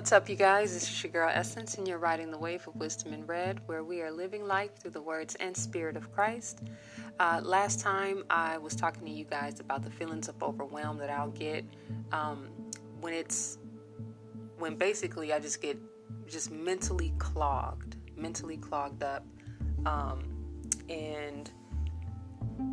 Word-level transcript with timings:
What's 0.00 0.12
up, 0.12 0.30
you 0.30 0.34
guys? 0.34 0.72
This 0.72 0.90
is 0.90 1.02
your 1.02 1.12
girl 1.12 1.30
Essence, 1.30 1.74
and 1.74 1.86
you're 1.86 1.98
riding 1.98 2.30
the 2.30 2.38
wave 2.38 2.66
of 2.66 2.74
wisdom 2.76 3.12
in 3.12 3.26
red, 3.26 3.60
where 3.66 3.84
we 3.84 4.00
are 4.00 4.10
living 4.10 4.46
life 4.46 4.74
through 4.78 4.92
the 4.92 5.02
words 5.02 5.34
and 5.34 5.54
spirit 5.54 5.94
of 5.94 6.10
Christ. 6.10 6.62
Uh, 7.18 7.42
last 7.44 7.80
time 7.80 8.24
I 8.30 8.56
was 8.56 8.74
talking 8.74 9.04
to 9.04 9.10
you 9.10 9.26
guys 9.26 9.60
about 9.60 9.82
the 9.82 9.90
feelings 9.90 10.26
of 10.28 10.42
overwhelm 10.42 10.96
that 10.96 11.10
I'll 11.10 11.32
get 11.32 11.66
um, 12.12 12.48
when 13.02 13.12
it's 13.12 13.58
when 14.56 14.76
basically 14.76 15.34
I 15.34 15.38
just 15.38 15.60
get 15.60 15.78
just 16.26 16.50
mentally 16.50 17.12
clogged, 17.18 17.96
mentally 18.16 18.56
clogged 18.56 19.02
up, 19.02 19.26
um, 19.84 20.22
and 20.88 21.50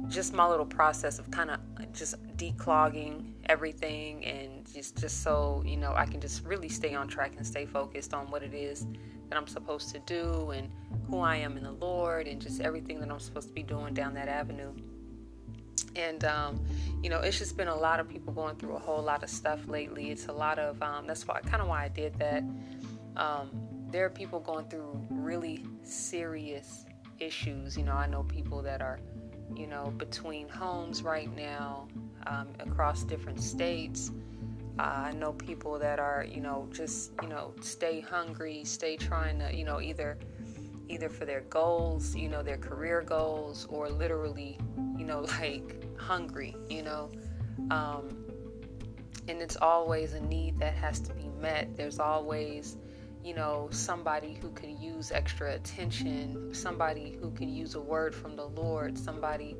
just 0.08 0.34
my 0.34 0.48
little 0.48 0.66
process 0.66 1.20
of 1.20 1.30
kind 1.30 1.52
of 1.52 1.60
just 1.92 2.16
declogging 2.38 3.34
everything 3.50 4.26
and 4.26 4.66
just 4.74 4.98
just 4.98 5.24
so 5.24 5.64
you 5.66 5.78
know 5.78 5.94
I 5.96 6.06
can 6.06 6.20
just 6.20 6.44
really 6.46 6.70
stay 6.70 6.94
on 6.94 7.08
track 7.08 7.34
and 7.38 7.46
stay 7.46 7.66
focused 7.66 8.14
on 8.14 8.30
what 8.30 8.44
it 8.44 8.54
is 8.54 8.86
that 9.30 9.38
I'm 9.38 9.48
supposed 9.48 9.90
to 9.90 10.00
do 10.00 10.52
and 10.52 10.70
who 11.10 11.20
I 11.20 11.38
am 11.38 11.58
in 11.58 11.64
the 11.64 11.72
Lord 11.72 12.28
and 12.28 12.42
just 12.42 12.62
everything 12.62 13.00
that 13.00 13.10
I'm 13.10 13.20
supposed 13.20 13.50
to 13.50 13.54
be 13.54 13.64
doing 13.64 13.94
down 13.94 14.14
that 14.14 14.28
avenue. 14.30 14.74
And 15.96 16.24
um, 16.26 16.64
you 17.02 17.10
know, 17.10 17.20
it's 17.20 17.38
just 17.38 17.58
been 17.58 17.68
a 17.68 17.76
lot 17.76 18.00
of 18.00 18.08
people 18.08 18.34
going 18.34 18.56
through 18.56 18.76
a 18.76 18.80
whole 18.80 19.02
lot 19.02 19.24
of 19.24 19.30
stuff 19.30 19.68
lately. 19.68 20.12
It's 20.12 20.28
a 20.28 20.34
lot 20.34 20.60
of 20.60 20.82
um, 20.82 21.08
that's 21.08 21.28
why 21.28 21.42
kind 21.42 21.62
of 21.62 21.68
why 21.68 21.86
I 21.86 21.90
did 21.90 22.18
that. 22.20 22.44
Um, 23.16 23.50
there 23.90 24.06
are 24.06 24.10
people 24.10 24.40
going 24.40 24.68
through 24.70 25.06
really 25.10 25.66
serious 25.84 26.86
issues. 27.20 27.78
You 27.78 27.84
know, 27.84 27.94
I 27.94 28.06
know 28.08 28.24
people 28.24 28.62
that 28.62 28.82
are 28.82 29.00
you 29.56 29.68
know, 29.68 29.94
between 29.98 30.50
homes 30.50 31.04
right 31.04 31.34
now 31.36 31.88
um, 32.28 32.48
across 32.60 33.04
different 33.04 33.42
states. 33.42 34.12
Uh, 34.80 35.06
I 35.08 35.14
know 35.14 35.34
people 35.34 35.80
that 35.80 36.00
are, 36.00 36.26
you 36.30 36.42
know, 36.42 36.68
just, 36.72 37.12
you 37.22 37.30
know, 37.30 37.54
stay 37.62 38.00
hungry, 38.00 38.64
stay 38.64 38.96
trying 38.98 39.40
to, 39.40 39.56
you 39.56 39.64
know, 39.64 39.82
either 39.82 40.18
either 40.90 41.10
for 41.10 41.26
their 41.26 41.42
goals, 41.42 42.16
you 42.16 42.30
know, 42.30 42.42
their 42.42 42.58
career 42.58 43.02
goals, 43.02 43.68
or 43.70 43.90
literally, 43.90 44.58
you 44.98 45.06
know, 45.06 45.20
like 45.40 46.00
hungry, 46.00 46.56
you 46.70 46.84
know. 46.84 47.10
Um, 47.72 48.26
and 49.28 49.42
it's 49.42 49.58
always 49.58 50.14
a 50.14 50.22
need 50.22 50.58
that 50.60 50.74
has 50.76 51.00
to 51.02 51.14
be 51.14 51.28
met. 51.42 51.76
There's 51.76 52.00
always 52.00 52.78
you 53.24 53.34
know, 53.34 53.68
somebody 53.72 54.38
who 54.42 54.50
could 54.52 54.70
use 54.80 55.12
extra 55.12 55.54
attention, 55.54 56.54
somebody 56.54 57.18
who 57.20 57.30
could 57.32 57.50
use 57.50 57.76
a 57.76 57.82
word 57.82 58.16
from 58.16 58.38
the 58.38 58.46
Lord, 58.46 58.98
somebody 58.98 59.58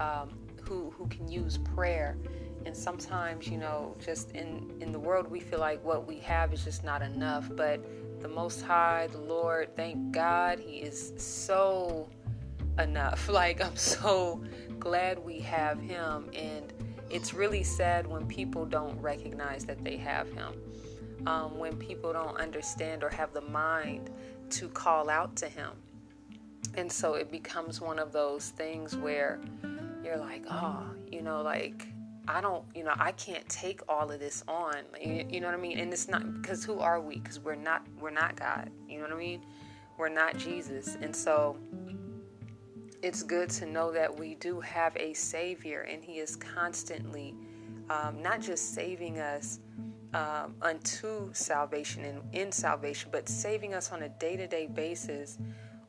um, 0.00 0.30
who 0.70 0.90
who 0.96 1.08
can 1.08 1.28
use 1.28 1.58
prayer. 1.58 2.16
And 2.64 2.76
sometimes, 2.76 3.48
you 3.48 3.58
know, 3.58 3.96
just 3.98 4.30
in 4.32 4.70
in 4.80 4.92
the 4.92 4.98
world, 5.00 5.28
we 5.28 5.40
feel 5.40 5.58
like 5.58 5.84
what 5.84 6.06
we 6.06 6.18
have 6.20 6.52
is 6.52 6.62
just 6.62 6.84
not 6.84 7.02
enough. 7.02 7.50
But 7.54 7.84
the 8.20 8.28
Most 8.28 8.62
High, 8.62 9.08
the 9.10 9.18
Lord, 9.18 9.74
thank 9.76 10.12
God, 10.12 10.60
He 10.60 10.76
is 10.76 11.12
so 11.16 12.08
enough. 12.78 13.28
Like 13.40 13.60
I'm 13.64 13.76
so 13.76 14.42
glad 14.78 15.18
we 15.18 15.40
have 15.40 15.80
Him, 15.80 16.30
and 16.34 16.72
it's 17.10 17.34
really 17.34 17.64
sad 17.64 18.06
when 18.06 18.26
people 18.26 18.64
don't 18.64 18.98
recognize 19.00 19.64
that 19.64 19.82
they 19.82 19.96
have 19.96 20.30
Him 20.32 20.52
um, 21.26 21.58
when 21.58 21.76
people 21.76 22.12
don't 22.12 22.36
understand 22.36 23.02
or 23.02 23.10
have 23.10 23.32
the 23.32 23.42
mind 23.42 24.10
to 24.50 24.68
call 24.68 25.10
out 25.10 25.34
to 25.36 25.48
Him. 25.48 25.72
And 26.76 26.90
so 26.90 27.14
it 27.14 27.30
becomes 27.32 27.80
one 27.80 27.98
of 27.98 28.12
those 28.12 28.50
things 28.50 28.96
where 28.96 29.40
you're 30.04 30.16
like, 30.16 30.44
oh, 30.50 30.84
you 31.10 31.22
know, 31.22 31.42
like, 31.42 31.86
I 32.28 32.40
don't, 32.40 32.64
you 32.74 32.84
know, 32.84 32.94
I 32.96 33.12
can't 33.12 33.48
take 33.48 33.80
all 33.88 34.10
of 34.10 34.20
this 34.20 34.44
on. 34.46 34.76
You, 35.00 35.26
you 35.28 35.40
know 35.40 35.46
what 35.46 35.56
I 35.56 35.60
mean? 35.60 35.78
And 35.78 35.92
it's 35.92 36.08
not 36.08 36.40
because 36.40 36.64
who 36.64 36.78
are 36.78 37.00
we? 37.00 37.18
Because 37.18 37.40
we're 37.40 37.54
not, 37.54 37.86
we're 37.98 38.10
not 38.10 38.36
God. 38.36 38.70
You 38.88 38.98
know 38.98 39.04
what 39.04 39.12
I 39.12 39.18
mean? 39.18 39.44
We're 39.98 40.08
not 40.08 40.36
Jesus. 40.36 40.96
And 41.00 41.14
so 41.14 41.56
it's 43.02 43.22
good 43.22 43.50
to 43.50 43.66
know 43.66 43.92
that 43.92 44.18
we 44.18 44.34
do 44.36 44.60
have 44.60 44.96
a 44.96 45.12
Savior, 45.14 45.82
and 45.82 46.04
He 46.04 46.18
is 46.18 46.36
constantly 46.36 47.34
um, 47.88 48.22
not 48.22 48.40
just 48.40 48.74
saving 48.74 49.18
us 49.18 49.60
um, 50.14 50.54
unto 50.62 51.32
salvation 51.32 52.04
and 52.04 52.22
in 52.32 52.52
salvation, 52.52 53.10
but 53.12 53.28
saving 53.28 53.74
us 53.74 53.92
on 53.92 54.02
a 54.02 54.08
day 54.08 54.36
to 54.36 54.46
day 54.46 54.66
basis 54.66 55.38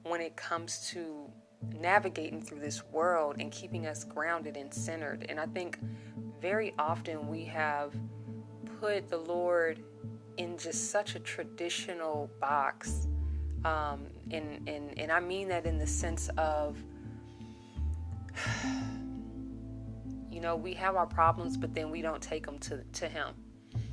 when 0.04 0.22
it 0.22 0.36
comes 0.36 0.90
to 0.90 1.31
navigating 1.80 2.42
through 2.42 2.60
this 2.60 2.84
world 2.92 3.36
and 3.40 3.52
keeping 3.52 3.86
us 3.88 4.04
grounded 4.04 4.58
and 4.58 4.74
centered. 4.74 5.26
And 5.30 5.40
I 5.40 5.46
think 5.48 5.80
very 6.42 6.74
often 6.80 7.28
we 7.28 7.46
have 7.46 7.94
put 8.80 9.10
the 9.10 9.18
Lord 9.18 9.84
in 10.38 10.58
just 10.58 10.90
such 10.92 11.16
a 11.16 11.20
traditional 11.20 12.30
box. 12.40 13.08
Um, 13.64 14.08
and, 14.32 14.68
and, 14.68 14.98
and 14.98 15.12
I 15.12 15.20
mean 15.20 15.48
that 15.50 15.66
in 15.66 15.78
the 15.78 15.88
sense 15.88 16.30
of, 16.38 16.78
you 20.32 20.42
know, 20.42 20.56
we 20.56 20.74
have 20.74 20.96
our 20.96 21.06
problems, 21.06 21.58
but 21.58 21.74
then 21.74 21.92
we 21.92 22.02
don't 22.02 22.22
take 22.22 22.46
them 22.46 22.58
to, 22.60 22.84
to 22.84 23.08
Him. 23.08 23.36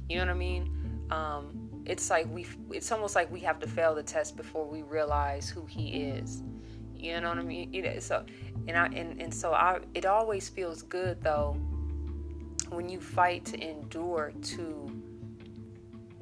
You 0.09 0.17
know 0.17 0.23
what 0.23 0.31
I 0.31 0.35
mean? 0.35 1.07
Um, 1.11 1.69
it's 1.89 2.11
like 2.11 2.27
we 2.33 2.47
it's 2.71 2.93
almost 2.93 3.15
like 3.15 3.31
we 3.33 3.41
have 3.41 3.59
to 3.61 3.67
fail 3.67 3.95
the 3.95 4.03
test 4.03 4.37
before 4.37 4.67
we 4.67 4.83
realize 4.83 5.49
who 5.49 5.65
he 5.67 6.03
is. 6.03 6.43
You 6.99 7.21
know 7.21 7.29
what 7.29 7.39
I 7.39 7.43
mean? 7.43 7.73
You 7.73 7.83
know, 7.83 7.99
so 7.99 8.25
and 8.67 8.77
I 8.77 8.87
and, 8.87 9.21
and 9.21 9.33
so 9.33 9.53
I 9.53 9.81
it 9.95 10.07
always 10.07 10.49
feels 10.49 10.83
good 10.83 11.23
though 11.23 11.57
when 12.71 12.89
you 12.89 13.01
fight 13.01 13.45
to 13.47 13.61
endure 13.61 14.33
to 14.43 15.03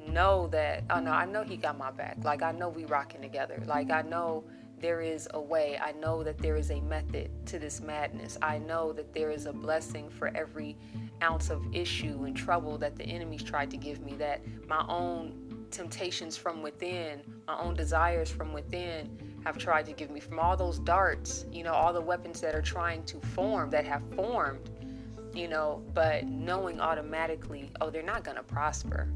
know 0.07 0.47
that 0.47 0.83
oh 0.89 0.99
no, 0.99 1.11
I 1.11 1.25
know 1.25 1.43
he 1.43 1.57
got 1.57 1.77
my 1.77 1.91
back. 1.91 2.17
Like 2.23 2.41
I 2.41 2.51
know 2.51 2.69
we 2.69 2.85
rocking 2.85 3.21
together. 3.21 3.61
Like 3.65 3.91
I 3.91 4.01
know 4.01 4.43
there 4.79 5.01
is 5.01 5.27
a 5.33 5.41
way. 5.41 5.79
I 5.81 5.91
know 5.93 6.23
that 6.23 6.37
there 6.37 6.55
is 6.55 6.69
a 6.69 6.79
method 6.81 7.29
to 7.47 7.59
this 7.59 7.81
madness. 7.81 8.37
I 8.41 8.59
know 8.59 8.93
that 8.93 9.13
there 9.13 9.31
is 9.31 9.47
a 9.47 9.53
blessing 9.53 10.09
for 10.09 10.27
every 10.35 10.77
ounce 11.23 11.49
of 11.49 11.63
issue 11.73 12.23
and 12.25 12.35
trouble 12.35 12.77
that 12.77 12.95
the 12.95 13.03
enemies 13.03 13.41
tried 13.41 13.71
to 13.71 13.77
give 13.77 14.01
me, 14.01 14.13
that 14.15 14.41
my 14.67 14.85
own 14.87 15.65
temptations 15.71 16.37
from 16.37 16.61
within, 16.61 17.21
my 17.47 17.57
own 17.57 17.73
desires 17.73 18.29
from 18.29 18.53
within 18.53 19.17
have 19.47 19.57
tried 19.57 19.85
to 19.85 19.93
give 19.93 20.11
me, 20.11 20.19
from 20.19 20.39
all 20.39 20.57
those 20.57 20.77
darts, 20.79 21.45
you 21.51 21.63
know, 21.63 21.73
all 21.73 21.93
the 21.93 22.01
weapons 22.01 22.41
that 22.41 22.53
are 22.53 22.61
trying 22.61 23.03
to 23.05 23.17
form, 23.19 23.69
that 23.69 23.85
have 23.85 24.03
formed, 24.13 24.69
you 25.33 25.47
know, 25.47 25.81
but 25.93 26.25
knowing 26.25 26.81
automatically, 26.81 27.71
oh, 27.79 27.89
they're 27.89 28.03
not 28.03 28.23
going 28.23 28.35
to 28.35 28.43
prosper 28.43 29.07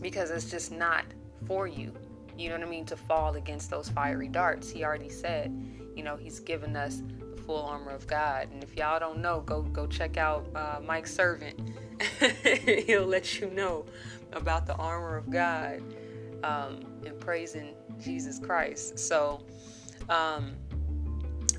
because 0.00 0.30
it's 0.30 0.50
just 0.50 0.72
not 0.72 1.04
for 1.46 1.66
you. 1.66 1.92
You 2.38 2.48
know 2.48 2.56
what 2.56 2.66
I 2.66 2.70
mean? 2.70 2.86
To 2.86 2.96
fall 2.96 3.34
against 3.34 3.68
those 3.68 3.90
fiery 3.90 4.28
darts. 4.28 4.70
He 4.70 4.84
already 4.84 5.10
said, 5.10 5.52
you 5.94 6.02
know, 6.02 6.16
he's 6.16 6.40
given 6.40 6.74
us 6.74 7.02
the 7.34 7.42
full 7.42 7.62
armor 7.62 7.90
of 7.90 8.06
God. 8.06 8.48
And 8.52 8.62
if 8.62 8.76
y'all 8.76 9.00
don't 9.00 9.18
know, 9.18 9.40
go 9.40 9.62
go 9.62 9.86
check 9.86 10.16
out 10.16 10.46
uh, 10.54 10.80
Mike's 10.86 11.12
servant. 11.12 11.72
He'll 12.86 13.06
let 13.06 13.40
you 13.40 13.50
know 13.50 13.84
about 14.32 14.66
the 14.66 14.74
armor 14.76 15.16
of 15.16 15.28
God 15.28 15.82
um, 16.44 16.80
and 17.04 17.18
praising 17.20 17.74
Jesus 18.00 18.38
Christ. 18.38 18.98
So, 18.98 19.40
um, 20.08 20.54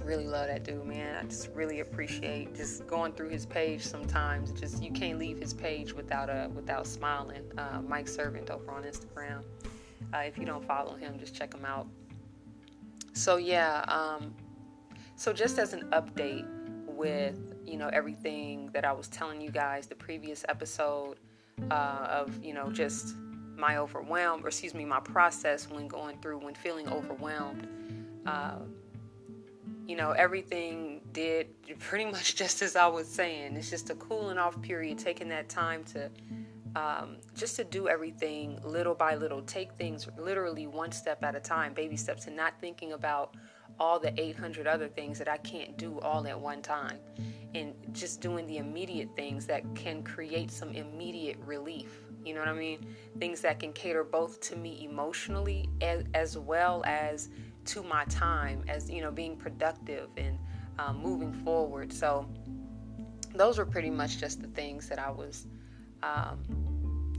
really 0.09 0.25
love 0.25 0.47
that 0.47 0.63
dude, 0.63 0.85
man. 0.85 1.15
I 1.15 1.27
just 1.27 1.49
really 1.49 1.81
appreciate 1.81 2.55
just 2.55 2.87
going 2.87 3.13
through 3.13 3.29
his 3.29 3.45
page. 3.45 3.85
Sometimes 3.85 4.51
just 4.51 4.81
you 4.81 4.91
can't 4.91 5.19
leave 5.19 5.37
his 5.37 5.53
page 5.53 5.93
without 5.93 6.29
a 6.29 6.49
without 6.53 6.87
smiling. 6.87 7.43
Uh, 7.57 7.81
Mike 7.87 8.07
Servant 8.07 8.49
over 8.49 8.71
on 8.71 8.83
Instagram. 8.83 9.43
Uh, 10.13 10.19
if 10.19 10.37
you 10.37 10.45
don't 10.45 10.65
follow 10.65 10.95
him, 10.95 11.19
just 11.19 11.35
check 11.35 11.53
him 11.53 11.63
out. 11.63 11.87
So 13.13 13.37
yeah, 13.37 13.81
um, 13.87 14.33
so 15.15 15.31
just 15.31 15.59
as 15.59 15.73
an 15.73 15.89
update 15.91 16.47
with 16.87 17.37
you 17.65 17.77
know 17.77 17.89
everything 17.89 18.69
that 18.73 18.85
I 18.85 18.91
was 18.91 19.07
telling 19.09 19.39
you 19.41 19.51
guys 19.51 19.87
the 19.87 19.95
previous 19.95 20.43
episode 20.49 21.19
uh, 21.69 22.07
of 22.09 22.43
you 22.43 22.53
know 22.53 22.71
just 22.71 23.15
my 23.59 23.77
overwhelm 23.77 24.43
or 24.43 24.47
excuse 24.47 24.73
me 24.73 24.85
my 24.85 24.99
process 24.99 25.69
when 25.69 25.87
going 25.87 26.17
through 26.21 26.39
when 26.39 26.55
feeling 26.55 26.87
overwhelmed. 26.89 27.67
Uh, 28.25 28.59
you 29.87 29.95
know 29.95 30.11
everything 30.11 31.01
did 31.13 31.47
pretty 31.79 32.05
much 32.05 32.35
just 32.35 32.61
as 32.61 32.75
I 32.75 32.87
was 32.87 33.07
saying. 33.07 33.55
It's 33.55 33.69
just 33.69 33.89
a 33.89 33.95
cooling 33.95 34.37
off 34.37 34.61
period, 34.61 34.97
taking 34.97 35.29
that 35.29 35.49
time 35.49 35.83
to 35.85 36.09
um, 36.75 37.17
just 37.35 37.55
to 37.55 37.63
do 37.63 37.87
everything 37.87 38.59
little 38.63 38.93
by 38.93 39.15
little, 39.15 39.41
take 39.41 39.73
things 39.73 40.07
literally 40.17 40.67
one 40.67 40.91
step 40.91 41.23
at 41.23 41.35
a 41.35 41.39
time, 41.39 41.73
baby 41.73 41.97
steps, 41.97 42.27
and 42.27 42.35
not 42.35 42.53
thinking 42.61 42.93
about 42.93 43.35
all 43.79 43.99
the 43.99 44.19
800 44.19 44.67
other 44.67 44.87
things 44.87 45.17
that 45.19 45.27
I 45.27 45.37
can't 45.37 45.77
do 45.77 45.99
all 45.99 46.27
at 46.27 46.39
one 46.39 46.61
time. 46.61 46.99
And 47.55 47.73
just 47.91 48.21
doing 48.21 48.45
the 48.45 48.57
immediate 48.57 49.09
things 49.15 49.47
that 49.47 49.63
can 49.73 50.03
create 50.03 50.51
some 50.51 50.71
immediate 50.73 51.37
relief. 51.45 52.01
You 52.25 52.33
know 52.33 52.41
what 52.41 52.49
I 52.49 52.53
mean? 52.53 52.85
Things 53.19 53.41
that 53.41 53.59
can 53.59 53.73
cater 53.73 54.03
both 54.03 54.39
to 54.41 54.55
me 54.55 54.87
emotionally 54.89 55.69
as, 55.81 56.03
as 56.13 56.37
well 56.37 56.83
as 56.85 57.29
to 57.65 57.83
my 57.83 58.05
time, 58.05 58.63
as, 58.67 58.89
you 58.89 59.01
know, 59.01 59.11
being 59.11 59.35
productive 59.35 60.09
and 60.17 60.37
um, 60.77 61.01
moving 61.01 61.33
forward. 61.33 61.91
So, 61.91 62.27
those 63.35 63.57
were 63.57 63.65
pretty 63.65 63.91
much 63.91 64.17
just 64.17 64.41
the 64.41 64.47
things 64.47 64.89
that 64.89 64.97
I 64.97 65.11
was 65.11 65.45
um, 66.01 66.39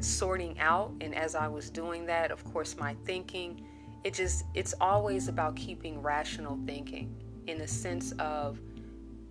sorting 0.01 0.59
out 0.59 0.93
and 1.01 1.15
as 1.15 1.35
I 1.35 1.47
was 1.47 1.71
doing 1.71 2.05
that, 2.07 2.31
of 2.31 2.43
course, 2.53 2.77
my 2.77 2.97
thinking, 3.05 3.65
it 4.03 4.15
just 4.15 4.45
it's 4.55 4.75
always 4.81 5.29
about 5.29 5.55
keeping 5.57 6.03
rational 6.03 6.59
thinking 6.67 7.15
in 7.47 7.59
the 7.59 7.69
sense 7.69 8.13
of 8.13 8.59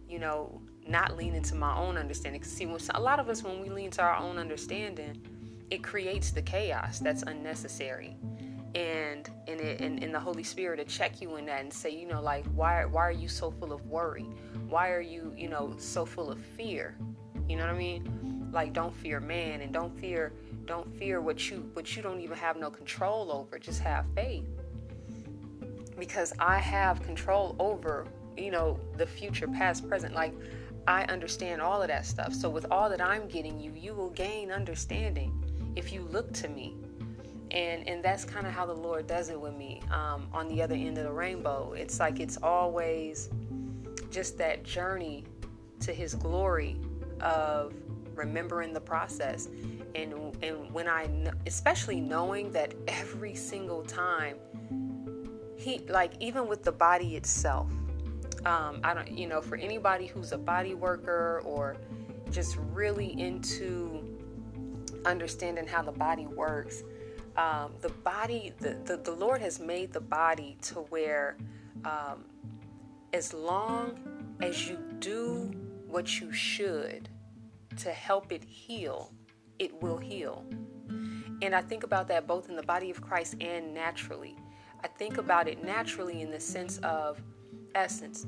you 0.10 0.18
know, 0.18 0.60
not 0.88 1.16
leaning 1.16 1.44
to 1.44 1.56
my 1.56 1.78
own 1.78 1.96
understanding. 1.96 2.42
Cause 2.42 2.52
see, 2.52 2.68
a 2.96 3.00
lot 3.00 3.20
of 3.20 3.30
us, 3.30 3.44
when 3.44 3.62
we 3.62 3.70
lean 3.70 3.92
to 3.92 4.02
our 4.02 4.16
own 4.18 4.38
understanding, 4.38 5.22
it 5.72 5.84
creates 5.84 6.32
the 6.32 6.42
chaos 6.42 7.00
that's 7.00 7.24
unnecessary. 7.24 8.18
And 8.76 9.30
and, 9.48 9.60
it, 9.60 9.82
and 9.82 10.14
the 10.14 10.20
Holy 10.20 10.44
Spirit 10.44 10.78
to 10.78 10.86
check 10.86 11.22
you 11.22 11.38
in 11.38 11.46
that 11.48 11.62
and 11.62 11.74
say, 11.74 11.90
you 11.90 12.08
know, 12.08 12.22
like 12.22 12.46
why 12.54 12.86
why 12.86 13.02
are 13.02 13.12
you 13.12 13.28
so 13.28 13.50
full 13.50 13.74
of 13.74 13.86
worry? 13.88 14.28
Why 14.68 14.92
are 14.92 15.02
you 15.02 15.34
you 15.36 15.50
know 15.50 15.74
so 15.78 16.06
full 16.06 16.32
of 16.32 16.40
fear? 16.40 16.96
You 17.48 17.56
know 17.56 17.66
what 17.66 17.74
I 17.74 17.78
mean? 17.78 18.50
Like 18.54 18.74
don't 18.74 18.96
fear 18.96 19.20
man 19.20 19.62
and 19.62 19.74
don't 19.74 19.98
fear 20.00 20.34
don't 20.66 20.96
fear 20.98 21.20
what 21.20 21.50
you 21.50 21.70
what 21.74 21.96
you 21.96 22.04
don't 22.04 22.22
even 22.22 22.38
have 22.38 22.58
no 22.58 22.70
control 22.70 23.32
over. 23.32 23.58
Just 23.58 23.82
have 23.82 24.06
faith 24.14 24.46
because 25.98 26.32
I 26.40 26.60
have 26.60 27.02
control 27.02 27.56
over 27.60 28.08
you 28.40 28.52
know, 28.52 28.80
the 28.98 29.06
future, 29.06 29.48
past, 29.48 29.88
present. 29.88 30.16
Like, 30.16 30.34
I 30.88 31.04
understand 31.06 31.62
all 31.62 31.82
of 31.82 31.90
that 31.90 32.06
stuff. 32.06 32.34
So, 32.34 32.50
with 32.50 32.66
all 32.72 32.90
that 32.90 33.02
I'm 33.02 33.28
getting 33.28 33.60
you, 33.60 33.74
you 33.76 33.94
will 33.94 34.10
gain 34.12 34.52
understanding 34.52 35.39
if 35.80 35.94
you 35.94 36.02
look 36.12 36.32
to 36.34 36.50
me. 36.50 36.76
And, 37.52 37.88
and 37.88 38.04
that's 38.04 38.26
kind 38.26 38.46
of 38.46 38.54
how 38.54 38.68
the 38.68 38.76
Lord 38.76 39.08
does 39.08 39.30
it 39.30 39.40
with 39.40 39.56
me 39.56 39.82
um, 39.90 40.28
on 40.32 40.48
the 40.48 40.62
other 40.62 40.76
end 40.76 41.00
of 41.00 41.06
the 41.06 41.12
rainbow. 41.12 41.74
It's 41.74 42.00
like 42.00 42.20
it's 42.20 42.38
always 42.44 43.30
just 44.12 44.38
that 44.38 44.64
journey 44.64 45.24
to 45.80 45.92
His 45.92 46.14
glory 46.14 46.76
of 47.22 47.74
remembering 48.14 48.72
the 48.74 48.82
process. 48.82 49.48
And, 49.96 50.14
and 50.44 50.72
when 50.72 50.88
I, 50.88 51.10
especially 51.48 52.00
knowing 52.00 52.52
that 52.52 52.76
every 52.88 53.34
single 53.34 53.82
time, 53.82 54.36
He, 55.58 55.80
like, 55.90 56.12
even 56.20 56.48
with 56.48 56.64
the 56.64 56.72
body 56.72 57.16
itself, 57.16 57.72
um, 58.46 58.80
I 58.84 58.94
don't, 58.94 59.10
you 59.10 59.28
know, 59.28 59.42
for 59.42 59.56
anybody 59.56 60.06
who's 60.06 60.34
a 60.34 60.38
body 60.38 60.76
worker 60.76 61.42
or 61.44 61.78
just 62.30 62.58
really 62.58 63.20
into 63.20 64.09
understanding 65.06 65.68
how 65.68 65.82
the 65.82 65.92
body 65.92 66.28
works, 66.28 66.84
um, 67.38 67.74
the 67.82 67.90
body, 67.90 68.54
the, 68.60 68.78
the, 68.86 68.98
the, 68.98 69.12
Lord 69.12 69.42
has 69.42 69.60
made 69.60 69.94
the 69.94 70.02
body 70.02 70.58
to 70.64 70.76
where 70.90 71.38
um, 71.86 72.26
as 73.14 73.34
long 73.34 74.00
as 74.42 74.68
you 74.68 74.78
do 75.00 75.52
what 75.88 76.20
you 76.20 76.34
should 76.34 77.08
to 77.78 77.92
help 77.92 78.32
it 78.32 78.44
heal, 78.44 79.12
it 79.58 79.82
will 79.82 79.98
heal. 79.98 80.46
And 81.42 81.56
I 81.56 81.62
think 81.62 81.84
about 81.84 82.08
that 82.10 82.28
both 82.28 82.50
in 82.50 82.56
the 82.56 82.64
body 82.64 82.90
of 82.90 83.02
Christ 83.02 83.36
and 83.40 83.74
naturally. 83.74 84.36
I 84.84 84.88
think 84.88 85.18
about 85.18 85.48
it 85.48 85.64
naturally 85.64 86.22
in 86.22 86.32
the 86.32 86.40
sense 86.40 86.78
of 86.80 87.22
essence. 87.76 88.26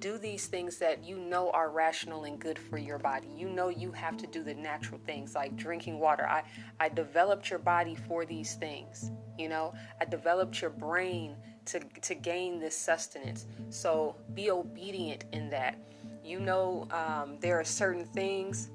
Do 0.00 0.18
these 0.18 0.46
things 0.46 0.78
that 0.78 1.04
you 1.04 1.18
know 1.18 1.50
are 1.50 1.70
rational 1.70 2.24
and 2.24 2.38
good 2.38 2.58
for 2.58 2.78
your 2.78 2.98
body. 2.98 3.28
You 3.34 3.48
know 3.48 3.68
you 3.68 3.92
have 3.92 4.16
to 4.18 4.26
do 4.26 4.42
the 4.42 4.54
natural 4.54 5.00
things 5.06 5.34
like 5.34 5.56
drinking 5.56 5.98
water. 5.98 6.26
I, 6.26 6.42
I 6.78 6.88
developed 6.88 7.48
your 7.50 7.58
body 7.58 7.94
for 7.94 8.24
these 8.24 8.54
things. 8.54 9.10
You 9.38 9.48
know, 9.48 9.74
I 10.00 10.04
developed 10.04 10.60
your 10.60 10.70
brain 10.70 11.36
to, 11.66 11.80
to 12.02 12.14
gain 12.14 12.58
this 12.58 12.76
sustenance. 12.76 13.46
So 13.70 14.16
be 14.34 14.50
obedient 14.50 15.24
in 15.32 15.50
that. 15.50 15.78
You 16.24 16.40
know, 16.40 16.88
um, 16.90 17.38
there 17.40 17.58
are 17.58 17.64
certain 17.64 18.04
things 18.04 18.70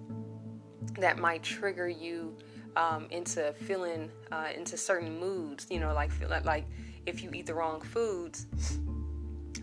that 1.00 1.18
might 1.18 1.44
trigger 1.44 1.90
you 1.90 2.36
um, 2.76 3.08
into 3.12 3.54
feeling 3.54 4.10
uh, 4.32 4.48
into 4.56 4.78
certain 4.78 5.20
moods. 5.20 5.68
You 5.70 5.80
know, 5.80 5.94
like 5.94 6.12
like 6.46 6.66
if 7.06 7.24
you 7.24 7.32
eat 7.34 7.46
the 7.46 7.54
wrong 7.54 7.82
foods, 7.82 8.48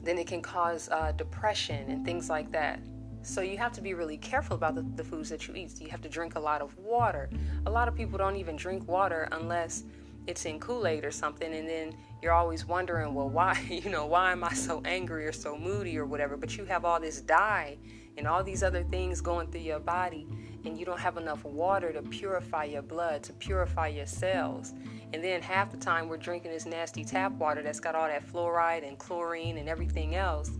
then 0.08 0.18
it 0.18 0.26
can 0.26 0.40
cause 0.40 0.88
uh, 0.90 1.12
depression 1.12 1.90
and 1.90 2.04
things 2.04 2.30
like 2.30 2.50
that. 2.52 2.80
So 3.22 3.42
you 3.42 3.58
have 3.58 3.72
to 3.72 3.82
be 3.82 3.92
really 3.92 4.16
careful 4.16 4.56
about 4.56 4.74
the, 4.74 4.82
the 4.96 5.04
foods 5.04 5.28
that 5.28 5.46
you 5.46 5.54
eat. 5.54 5.78
You 5.80 5.90
have 5.90 6.00
to 6.00 6.08
drink 6.08 6.36
a 6.36 6.40
lot 6.40 6.62
of 6.62 6.74
water. 6.78 7.28
A 7.66 7.70
lot 7.70 7.88
of 7.88 7.94
people 7.94 8.16
don't 8.16 8.36
even 8.36 8.56
drink 8.56 8.88
water 8.88 9.28
unless 9.32 9.84
it's 10.26 10.46
in 10.46 10.60
Kool-Aid 10.60 11.04
or 11.04 11.10
something 11.10 11.54
and 11.54 11.68
then 11.68 11.94
you're 12.22 12.32
always 12.32 12.66
wondering, 12.66 13.14
well, 13.14 13.28
why, 13.28 13.60
you 13.68 13.90
know, 13.90 14.06
why 14.06 14.32
am 14.32 14.44
I 14.44 14.54
so 14.54 14.82
angry 14.84 15.26
or 15.26 15.32
so 15.32 15.56
moody 15.56 15.98
or 15.98 16.06
whatever? 16.06 16.36
But 16.36 16.56
you 16.56 16.64
have 16.64 16.84
all 16.84 17.00
this 17.00 17.20
dye 17.20 17.76
and 18.16 18.26
all 18.26 18.42
these 18.42 18.62
other 18.62 18.84
things 18.84 19.20
going 19.20 19.50
through 19.50 19.60
your 19.60 19.78
body 19.78 20.26
and 20.64 20.78
you 20.78 20.84
don't 20.84 21.00
have 21.00 21.16
enough 21.16 21.44
water 21.44 21.92
to 21.92 22.02
purify 22.02 22.64
your 22.64 22.82
blood, 22.82 23.22
to 23.24 23.32
purify 23.34 23.88
your 23.88 24.06
cells. 24.06 24.74
And 25.12 25.24
then 25.24 25.40
half 25.40 25.70
the 25.70 25.76
time 25.76 26.08
we're 26.08 26.18
drinking 26.18 26.50
this 26.50 26.66
nasty 26.66 27.04
tap 27.04 27.32
water 27.32 27.62
that's 27.62 27.80
got 27.80 27.94
all 27.94 28.08
that 28.08 28.26
fluoride 28.26 28.86
and 28.86 28.98
chlorine 28.98 29.58
and 29.58 29.68
everything 29.68 30.14
else. 30.14 30.50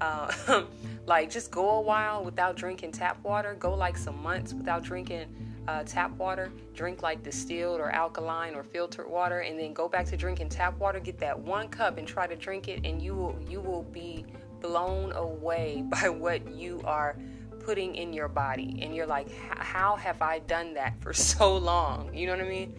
Uh, 0.00 0.64
like, 1.06 1.30
just 1.30 1.50
go 1.50 1.70
a 1.70 1.80
while 1.80 2.24
without 2.24 2.56
drinking 2.56 2.92
tap 2.92 3.22
water. 3.24 3.54
Go 3.54 3.74
like 3.74 3.96
some 3.96 4.20
months 4.22 4.52
without 4.52 4.82
drinking 4.82 5.26
uh, 5.68 5.82
tap 5.84 6.10
water. 6.18 6.52
Drink 6.74 7.02
like 7.02 7.22
distilled 7.22 7.80
or 7.80 7.90
alkaline 7.90 8.54
or 8.54 8.62
filtered 8.62 9.08
water, 9.08 9.40
and 9.40 9.58
then 9.58 9.72
go 9.72 9.88
back 9.88 10.06
to 10.06 10.16
drinking 10.16 10.48
tap 10.50 10.78
water. 10.78 11.00
Get 11.00 11.18
that 11.20 11.38
one 11.38 11.68
cup 11.68 11.96
and 11.96 12.06
try 12.06 12.26
to 12.26 12.36
drink 12.36 12.68
it, 12.68 12.84
and 12.84 13.00
you 13.00 13.14
will 13.14 13.38
you 13.48 13.60
will 13.60 13.84
be 13.84 14.26
blown 14.60 15.12
away 15.12 15.84
by 16.02 16.08
what 16.08 16.46
you 16.54 16.82
are 16.84 17.16
putting 17.64 17.94
in 17.94 18.12
your 18.12 18.28
body. 18.28 18.78
And 18.82 18.94
you're 18.94 19.06
like, 19.06 19.28
how 19.58 19.96
have 19.96 20.22
I 20.22 20.40
done 20.40 20.74
that 20.74 21.00
for 21.00 21.12
so 21.32 21.56
long? 21.56 22.14
You 22.14 22.26
know 22.26 22.36
what 22.36 22.44
I 22.44 22.48
mean? 22.48 22.74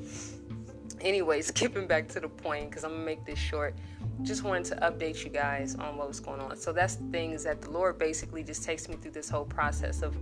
Anyway, 1.01 1.41
skipping 1.53 1.87
back 1.87 2.07
to 2.09 2.19
the 2.19 2.29
point 2.29 2.69
because 2.69 2.83
I'm 2.83 2.91
gonna 2.91 3.03
make 3.03 3.25
this 3.25 3.39
short. 3.39 3.75
Just 4.21 4.43
wanted 4.43 4.65
to 4.65 4.75
update 4.77 5.23
you 5.23 5.29
guys 5.29 5.75
on 5.75 5.97
what 5.97 6.07
was 6.07 6.19
going 6.19 6.39
on. 6.39 6.55
So 6.55 6.71
that's 6.71 6.95
the 6.95 7.07
thing 7.09 7.31
is 7.31 7.43
that 7.43 7.61
the 7.61 7.71
Lord 7.71 7.97
basically 7.97 8.43
just 8.43 8.63
takes 8.63 8.87
me 8.87 8.95
through 8.95 9.11
this 9.11 9.29
whole 9.29 9.43
process 9.43 10.01
of 10.01 10.15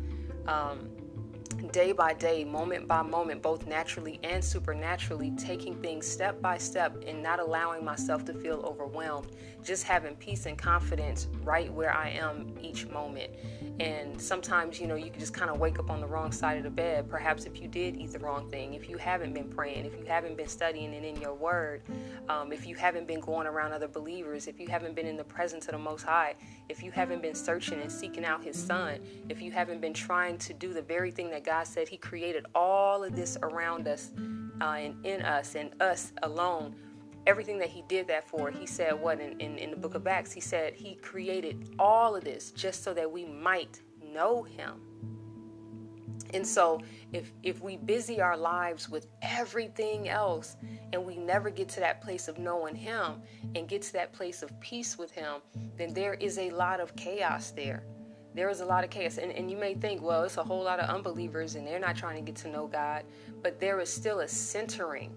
um, 0.48 0.90
day 1.72 1.92
by 1.92 2.14
day, 2.14 2.44
moment 2.44 2.88
by 2.88 3.02
moment, 3.02 3.42
both 3.42 3.68
naturally 3.68 4.20
and 4.24 4.44
supernaturally, 4.44 5.32
taking 5.38 5.76
things 5.82 6.08
step 6.08 6.42
by 6.42 6.58
step 6.58 7.04
and 7.06 7.22
not 7.22 7.40
allowing 7.40 7.86
myself 7.86 8.26
to 8.26 8.34
feel 8.34 8.62
overwhelmed, 8.66 9.28
just 9.64 9.84
having 9.84 10.16
peace 10.16 10.46
and 10.46 10.58
confidence 10.58 11.28
right 11.44 11.72
where 11.72 11.94
I 11.94 12.10
am 12.10 12.54
each 12.62 12.88
moment. 12.88 13.32
And 13.80 14.22
sometimes, 14.22 14.80
you 14.80 14.86
know, 14.86 14.96
you 14.96 15.10
can 15.10 15.20
just 15.20 15.34
kind 15.34 15.50
of 15.50 15.60
wake 15.60 15.80
up 15.80 15.90
on 15.90 16.00
the 16.00 16.06
wrong 16.06 16.32
side 16.32 16.58
of 16.58 16.64
the 16.64 16.70
bed. 16.70 17.10
Perhaps 17.10 17.46
if 17.46 17.60
you 17.60 17.68
did 17.68 17.96
eat 17.96 18.12
the 18.12 18.20
wrong 18.20 18.50
thing, 18.50 18.76
if 18.76 18.88
you 18.88 18.98
haven't 18.98 19.34
been 19.34 19.50
praying, 19.50 19.86
if 19.86 19.98
you 19.98 20.06
haven't 20.06 20.38
been 20.38 20.48
studying 20.48 20.94
and 20.94 21.04
in 21.04 21.20
your 21.20 21.34
word, 21.34 21.82
um, 22.30 22.54
if 22.54 22.68
you 22.68 22.76
haven't 22.76 23.08
been 23.08 23.20
going 23.20 23.48
around 23.48 23.74
other 23.74 23.88
believers, 23.88 24.48
if 24.48 24.60
you 24.60 24.68
haven't 24.68 24.96
been 24.96 25.08
in 25.08 25.18
the 25.18 25.24
presence 25.24 25.66
of 25.66 25.72
the 25.72 25.80
Most 25.80 26.04
High, 26.04 26.36
if 26.70 26.84
you 26.84 26.92
haven't 26.92 27.24
been 27.24 27.34
searching 27.34 27.82
and 27.82 27.92
seeking 27.92 28.26
out 28.26 28.44
His 28.44 28.62
Son, 28.62 29.00
if 29.28 29.42
you 29.42 29.52
haven't 29.52 29.82
been 29.82 29.94
trying 29.94 30.38
to 30.40 30.54
do 30.54 30.72
the 30.72 30.82
very 30.82 31.10
thing 31.10 31.32
that 31.32 31.44
God 31.44 31.66
said 31.66 31.88
He 31.88 31.98
created 31.98 32.46
all 32.54 33.04
of 33.04 33.16
this 33.16 33.38
around 33.42 33.88
us 33.88 34.12
uh, 34.62 34.66
and 34.66 35.04
in 35.04 35.24
us 35.24 35.56
and 35.56 35.72
us 35.82 36.14
alone 36.22 36.76
everything 37.26 37.58
that 37.60 37.70
he 37.70 37.84
did 37.88 38.08
that 38.08 38.28
for 38.28 38.52
he 38.52 38.66
said 38.66 38.94
what 38.94 39.20
in, 39.20 39.40
in, 39.40 39.58
in, 39.58 39.72
the 39.72 39.78
book 39.78 39.96
of 39.96 40.08
acts 40.08 40.32
he 40.32 40.42
said 40.42 40.74
he 40.74 40.96
created 40.96 41.76
all 41.80 42.16
of 42.16 42.24
this 42.24 42.52
just 42.52 42.84
so 42.84 42.94
that 42.94 43.10
we 43.10 43.26
might 43.26 43.80
know 44.14 44.44
him. 44.44 44.82
And 46.34 46.46
so 46.46 46.82
if 47.12 47.32
if 47.44 47.62
we 47.62 47.78
busy 47.78 48.20
our 48.20 48.36
lives 48.36 48.90
with 48.90 49.08
everything 49.22 50.10
else 50.10 50.58
and 50.92 51.06
we 51.06 51.18
never 51.18 51.50
get 51.50 51.70
to 51.70 51.80
that 51.80 52.02
place 52.02 52.28
of 52.28 52.40
knowing 52.40 52.76
him 52.76 53.22
and 53.56 53.68
get 53.68 53.84
to 53.84 53.94
that 53.94 54.14
place 54.14 54.42
of 54.42 54.60
peace 54.60 54.98
with 54.98 55.12
him 55.12 55.42
then 55.78 55.94
there 55.94 56.16
is 56.16 56.38
a 56.38 56.50
lot 56.52 56.80
of 56.80 56.96
chaos 56.96 57.52
there. 57.52 57.84
There 58.36 58.50
is 58.50 58.62
a 58.62 58.66
lot 58.66 58.84
of 58.84 58.90
chaos. 58.90 59.20
And, 59.20 59.32
and 59.32 59.50
you 59.50 59.58
may 59.58 59.76
think 59.76 60.02
well 60.02 60.24
it's 60.24 60.38
a 60.38 60.44
whole 60.44 60.64
lot 60.64 60.80
of 60.80 60.90
unbelievers 60.90 61.56
and 61.56 61.66
they're 61.68 61.80
not 61.80 61.96
trying 61.96 62.16
to 62.16 62.22
get 62.24 62.36
to 62.42 62.50
know 62.50 62.68
god 62.68 63.06
but 63.44 63.60
there 63.60 63.80
is 63.80 63.90
still 63.90 64.22
a 64.22 64.28
centering 64.28 65.16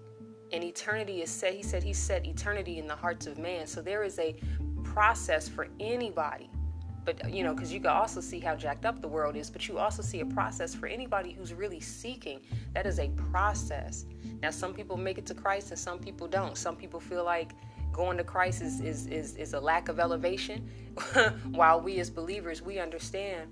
and 0.51 0.63
eternity 0.63 1.21
is 1.21 1.29
set 1.29 1.53
he 1.53 1.63
said 1.63 1.83
he 1.83 1.93
set 1.93 2.25
eternity 2.25 2.79
in 2.79 2.87
the 2.87 2.95
hearts 2.95 3.27
of 3.27 3.37
man. 3.37 3.67
So 3.67 3.81
there 3.81 4.03
is 4.03 4.19
a 4.19 4.35
process 4.83 5.47
for 5.47 5.67
anybody. 5.79 6.49
But 7.05 7.33
you 7.33 7.43
know 7.43 7.53
because 7.53 7.71
you 7.71 7.79
can 7.79 7.89
also 7.89 8.19
see 8.19 8.39
how 8.39 8.55
jacked 8.55 8.85
up 8.85 9.01
the 9.01 9.07
world 9.07 9.35
is 9.35 9.49
but 9.49 9.67
you 9.67 9.77
also 9.77 10.01
see 10.01 10.19
a 10.19 10.25
process 10.25 10.75
for 10.75 10.87
anybody 10.87 11.31
who's 11.31 11.53
really 11.53 11.79
seeking. 11.79 12.41
That 12.73 12.85
is 12.85 12.99
a 12.99 13.09
process. 13.31 14.05
Now 14.41 14.51
some 14.51 14.73
people 14.73 14.97
make 14.97 15.17
it 15.17 15.25
to 15.27 15.33
christ 15.33 15.71
and 15.71 15.79
some 15.79 15.99
people 15.99 16.27
don't. 16.27 16.57
Some 16.57 16.75
people 16.75 16.99
feel 16.99 17.23
like 17.23 17.53
going 17.93 18.17
to 18.17 18.23
christ 18.23 18.61
is 18.61 18.81
is 18.81 19.07
is, 19.07 19.35
is 19.35 19.53
a 19.53 19.59
lack 19.59 19.89
of 19.89 19.99
elevation. 19.99 20.69
While 21.51 21.81
we 21.81 21.99
as 21.99 22.09
believers 22.09 22.61
we 22.61 22.79
understand 22.79 23.51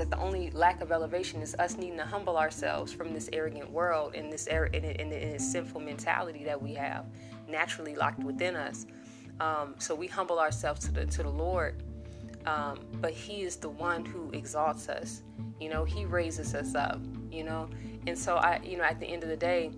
that 0.00 0.08
the 0.08 0.18
only 0.18 0.50
lack 0.52 0.80
of 0.80 0.92
elevation 0.92 1.42
is 1.42 1.54
us 1.58 1.76
needing 1.76 1.98
to 1.98 2.04
humble 2.04 2.38
ourselves 2.38 2.90
from 2.90 3.12
this 3.12 3.28
arrogant 3.34 3.70
world 3.70 4.14
and 4.14 4.32
this 4.32 4.48
er- 4.50 4.70
and, 4.72 4.84
and, 4.84 5.12
and 5.12 5.34
this 5.34 5.52
sinful 5.52 5.80
mentality 5.80 6.42
that 6.42 6.60
we 6.60 6.72
have 6.72 7.04
naturally 7.46 7.94
locked 7.94 8.24
within 8.24 8.56
us. 8.56 8.86
Um, 9.40 9.74
so 9.78 9.94
we 9.94 10.06
humble 10.06 10.38
ourselves 10.38 10.80
to 10.86 10.92
the 10.92 11.04
to 11.04 11.22
the 11.22 11.28
Lord, 11.30 11.82
um, 12.46 12.80
but 12.94 13.12
He 13.12 13.42
is 13.42 13.56
the 13.56 13.68
one 13.68 14.04
who 14.06 14.30
exalts 14.32 14.88
us. 14.88 15.22
You 15.60 15.68
know, 15.68 15.84
He 15.84 16.06
raises 16.06 16.54
us 16.54 16.74
up. 16.74 17.00
you 17.30 17.44
know? 17.44 17.68
And 18.06 18.18
so 18.18 18.36
I, 18.36 18.60
you 18.64 18.78
know, 18.78 18.84
at 18.84 18.98
the 19.00 19.06
end 19.06 19.22
of 19.22 19.28
the 19.28 19.36
day, 19.36 19.70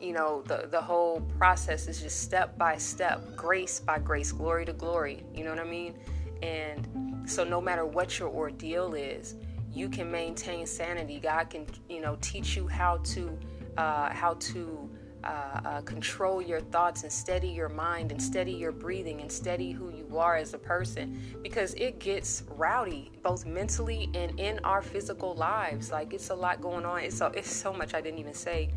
you 0.00 0.12
know, 0.12 0.42
the 0.46 0.68
the 0.70 0.80
whole 0.80 1.20
process 1.36 1.88
is 1.88 2.00
just 2.00 2.20
step 2.20 2.56
by 2.56 2.76
step, 2.76 3.36
grace 3.36 3.80
by 3.80 3.98
grace, 3.98 4.30
glory 4.30 4.64
to 4.66 4.72
glory. 4.72 5.24
You 5.34 5.42
know 5.44 5.50
what 5.50 5.58
I 5.58 5.64
mean? 5.64 5.94
And 6.42 6.86
so 7.30 7.44
no 7.44 7.60
matter 7.60 7.86
what 7.86 8.18
your 8.18 8.28
ordeal 8.28 8.94
is, 8.94 9.36
you 9.72 9.88
can 9.88 10.10
maintain 10.10 10.66
sanity. 10.66 11.20
God 11.20 11.50
can, 11.50 11.66
you 11.88 12.00
know, 12.00 12.18
teach 12.20 12.56
you 12.56 12.66
how 12.66 12.98
to 12.98 13.38
uh, 13.76 14.12
how 14.12 14.34
to 14.34 14.90
uh, 15.22 15.60
uh, 15.64 15.80
control 15.82 16.42
your 16.42 16.60
thoughts 16.60 17.02
and 17.02 17.12
steady 17.12 17.48
your 17.48 17.68
mind 17.68 18.10
and 18.10 18.20
steady 18.20 18.52
your 18.52 18.72
breathing 18.72 19.20
and 19.20 19.30
steady 19.30 19.70
who 19.70 19.90
you 19.90 20.18
are 20.18 20.36
as 20.36 20.54
a 20.54 20.58
person. 20.58 21.20
Because 21.42 21.74
it 21.74 22.00
gets 22.00 22.42
rowdy 22.48 23.12
both 23.22 23.46
mentally 23.46 24.10
and 24.14 24.38
in 24.40 24.58
our 24.64 24.82
physical 24.82 25.34
lives. 25.34 25.92
Like 25.92 26.12
it's 26.12 26.30
a 26.30 26.34
lot 26.34 26.60
going 26.60 26.84
on. 26.84 27.00
It's 27.00 27.16
so 27.16 27.26
it's 27.26 27.54
so 27.54 27.72
much 27.72 27.94
i 27.94 28.00
didn't 28.00 28.18
even 28.18 28.34
say 28.34 28.70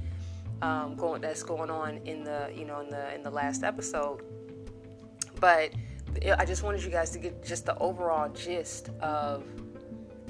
um, 0.61 0.95
going 0.95 1.21
that's 1.21 1.43
going 1.43 1.69
on 1.69 1.97
in 2.05 2.23
the 2.23 2.51
you 2.55 2.65
know 2.65 2.81
in 2.81 2.89
the 2.89 3.15
in 3.15 3.23
the 3.23 3.31
last 3.31 3.63
episode. 3.63 4.21
But 5.39 5.71
i 6.37 6.45
just 6.45 6.63
wanted 6.63 6.83
you 6.83 6.89
guys 6.89 7.09
to 7.11 7.19
get 7.19 7.43
just 7.43 7.65
the 7.65 7.77
overall 7.77 8.29
gist 8.29 8.89
of 9.01 9.43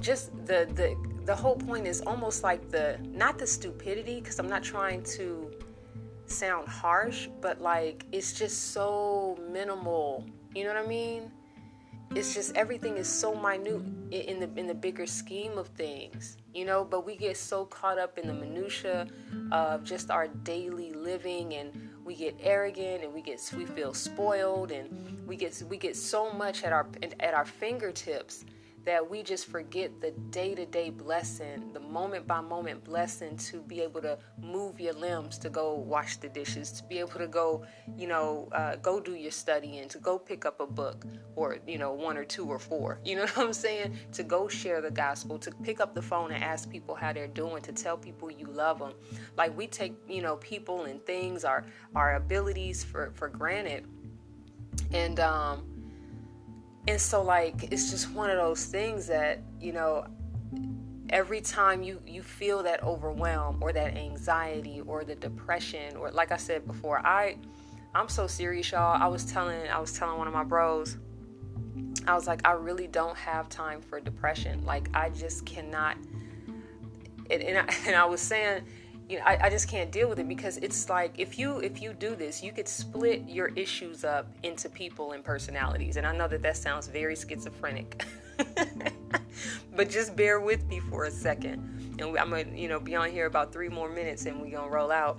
just 0.00 0.30
the 0.46 0.68
the 0.74 0.96
the 1.24 1.34
whole 1.34 1.56
point 1.56 1.86
is 1.86 2.00
almost 2.02 2.42
like 2.42 2.70
the 2.70 2.98
not 3.10 3.38
the 3.38 3.46
stupidity 3.46 4.20
because 4.20 4.38
i'm 4.38 4.48
not 4.48 4.62
trying 4.62 5.02
to 5.02 5.50
sound 6.26 6.68
harsh, 6.68 7.28
but 7.40 7.60
like 7.60 8.04
it's 8.12 8.32
just 8.32 8.72
so 8.72 9.38
minimal. 9.50 10.24
You 10.54 10.64
know 10.64 10.74
what 10.74 10.84
I 10.84 10.86
mean? 10.86 11.30
It's 12.14 12.34
just 12.34 12.54
everything 12.56 12.96
is 12.96 13.08
so 13.08 13.34
minute 13.34 13.82
in 14.10 14.38
the 14.38 14.50
in 14.56 14.66
the 14.66 14.74
bigger 14.74 15.06
scheme 15.06 15.58
of 15.58 15.68
things, 15.68 16.36
you 16.54 16.64
know. 16.64 16.84
But 16.84 17.04
we 17.04 17.16
get 17.16 17.36
so 17.36 17.64
caught 17.64 17.98
up 17.98 18.18
in 18.18 18.26
the 18.26 18.34
minutia 18.34 19.08
of 19.50 19.84
just 19.84 20.10
our 20.10 20.28
daily 20.28 20.92
living, 20.92 21.54
and 21.54 21.83
we 22.04 22.14
get 22.14 22.36
arrogant, 22.40 23.02
and 23.04 23.12
we 23.12 23.22
get 23.22 23.40
we 23.56 23.64
feel 23.64 23.94
spoiled, 23.94 24.70
and 24.70 25.26
we 25.26 25.36
get 25.36 25.62
we 25.68 25.76
get 25.76 25.96
so 25.96 26.32
much 26.32 26.62
at 26.62 26.72
our 26.72 26.86
at 27.20 27.34
our 27.34 27.44
fingertips 27.44 28.44
that 28.84 29.08
we 29.08 29.22
just 29.22 29.46
forget 29.46 30.00
the 30.00 30.10
day 30.30 30.54
to 30.54 30.66
day 30.66 30.90
blessing, 30.90 31.72
the 31.72 31.80
moment 31.80 32.26
by 32.26 32.40
moment 32.40 32.84
blessing 32.84 33.36
to 33.36 33.60
be 33.62 33.80
able 33.80 34.00
to 34.02 34.18
move 34.40 34.78
your 34.78 34.92
limbs, 34.92 35.38
to 35.38 35.48
go 35.48 35.74
wash 35.74 36.16
the 36.18 36.28
dishes, 36.28 36.70
to 36.72 36.84
be 36.84 36.98
able 36.98 37.18
to 37.18 37.26
go, 37.26 37.64
you 37.96 38.06
know, 38.06 38.48
uh, 38.52 38.76
go 38.76 39.00
do 39.00 39.14
your 39.14 39.30
studying, 39.30 39.88
to 39.88 39.98
go 39.98 40.18
pick 40.18 40.44
up 40.44 40.60
a 40.60 40.66
book 40.66 41.06
or, 41.34 41.58
you 41.66 41.78
know, 41.78 41.92
one 41.92 42.16
or 42.16 42.24
two 42.24 42.46
or 42.46 42.58
four. 42.58 43.00
You 43.14 43.20
know 43.20 43.26
what 43.26 43.38
I'm 43.38 43.52
saying? 43.52 43.96
To 44.12 44.24
go 44.24 44.48
share 44.48 44.80
the 44.80 44.90
gospel, 44.90 45.38
to 45.38 45.52
pick 45.62 45.78
up 45.78 45.94
the 45.94 46.02
phone 46.02 46.32
and 46.32 46.42
ask 46.42 46.68
people 46.68 46.96
how 46.96 47.12
they're 47.12 47.28
doing, 47.28 47.62
to 47.62 47.72
tell 47.72 47.96
people 47.96 48.28
you 48.28 48.46
love 48.46 48.80
them. 48.80 48.92
Like 49.36 49.56
we 49.56 49.68
take, 49.68 49.94
you 50.08 50.20
know, 50.20 50.36
people 50.38 50.86
and 50.86 51.04
things, 51.06 51.44
our, 51.44 51.64
our 51.94 52.16
abilities 52.16 52.82
for, 52.82 53.12
for 53.14 53.28
granted. 53.28 53.86
And, 54.92 55.20
um, 55.20 55.73
and 56.86 57.00
so 57.00 57.22
like 57.22 57.72
it's 57.72 57.90
just 57.90 58.10
one 58.12 58.30
of 58.30 58.36
those 58.36 58.66
things 58.66 59.06
that 59.06 59.40
you 59.60 59.72
know 59.72 60.06
every 61.10 61.40
time 61.40 61.82
you 61.82 62.00
you 62.06 62.22
feel 62.22 62.62
that 62.62 62.82
overwhelm 62.82 63.58
or 63.62 63.72
that 63.72 63.96
anxiety 63.96 64.80
or 64.86 65.04
the 65.04 65.14
depression 65.14 65.96
or 65.96 66.10
like 66.10 66.32
i 66.32 66.36
said 66.36 66.66
before 66.66 66.98
i 67.06 67.36
i'm 67.94 68.08
so 68.08 68.26
serious 68.26 68.72
y'all. 68.72 69.00
I 69.00 69.06
was 69.06 69.24
telling 69.24 69.68
i 69.68 69.78
was 69.78 69.92
telling 69.92 70.18
one 70.18 70.26
of 70.26 70.34
my 70.34 70.44
bros 70.44 70.96
i 72.06 72.14
was 72.14 72.26
like 72.26 72.40
i 72.46 72.52
really 72.52 72.86
don't 72.86 73.16
have 73.16 73.48
time 73.48 73.80
for 73.80 74.00
depression. 74.00 74.64
Like 74.64 74.88
i 74.94 75.10
just 75.10 75.46
cannot 75.46 75.96
and, 77.30 77.42
and, 77.42 77.58
I, 77.58 77.74
and 77.86 77.96
I 77.96 78.04
was 78.04 78.20
saying 78.20 78.64
you 79.08 79.18
know, 79.18 79.24
I, 79.24 79.38
I 79.46 79.50
just 79.50 79.68
can't 79.68 79.90
deal 79.92 80.08
with 80.08 80.18
it 80.18 80.28
because 80.28 80.56
it's 80.58 80.88
like 80.88 81.12
if 81.18 81.38
you 81.38 81.58
if 81.58 81.82
you 81.82 81.92
do 81.92 82.14
this, 82.14 82.42
you 82.42 82.52
could 82.52 82.68
split 82.68 83.28
your 83.28 83.48
issues 83.48 84.04
up 84.04 84.26
into 84.42 84.68
people 84.68 85.12
and 85.12 85.22
personalities. 85.22 85.96
And 85.96 86.06
I 86.06 86.16
know 86.16 86.28
that 86.28 86.42
that 86.42 86.56
sounds 86.56 86.88
very 86.88 87.14
schizophrenic, 87.14 88.04
but 89.76 89.90
just 89.90 90.16
bear 90.16 90.40
with 90.40 90.66
me 90.68 90.80
for 90.80 91.04
a 91.04 91.10
second. 91.10 91.96
And 91.98 92.18
I'm 92.18 92.30
gonna 92.30 92.46
you 92.54 92.68
know 92.68 92.80
be 92.80 92.96
on 92.96 93.10
here 93.10 93.26
about 93.26 93.52
three 93.52 93.68
more 93.68 93.90
minutes, 93.90 94.26
and 94.26 94.40
we 94.40 94.50
gonna 94.50 94.70
roll 94.70 94.90
out. 94.90 95.18